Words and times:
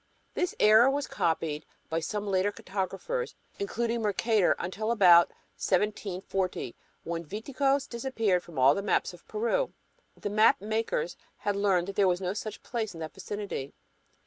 This 0.33 0.55
error 0.59 0.89
was 0.89 1.05
copied 1.05 1.63
by 1.87 1.99
some 1.99 2.25
later 2.25 2.51
cartographers, 2.51 3.35
including 3.59 4.01
Mercator, 4.01 4.55
until 4.57 4.89
about 4.89 5.27
1740, 5.59 6.75
when 7.03 7.23
"Viticos" 7.23 7.85
disappeared 7.87 8.41
from 8.41 8.57
all 8.57 8.73
maps 8.81 9.13
of 9.13 9.27
Peru. 9.27 9.73
The 10.17 10.31
map 10.31 10.59
makers 10.59 11.17
had 11.37 11.55
learned 11.55 11.89
that 11.89 11.95
there 11.95 12.07
was 12.07 12.19
no 12.19 12.33
such 12.33 12.63
place 12.63 12.95
in 12.95 12.99
that 13.01 13.13
vicinity. 13.13 13.75